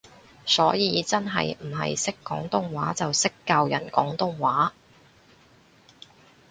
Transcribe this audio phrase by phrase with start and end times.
[0.47, 4.73] 所以真係唔係識廣東話就識教人廣東話